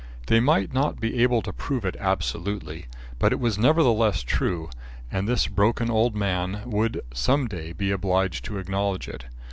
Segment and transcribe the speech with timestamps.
[0.25, 2.87] They might not be able to prove it absolutely,
[3.19, 4.71] but it was nevertheless true,
[5.11, 9.25] and this broken old man would some day be obliged to acknowledge it.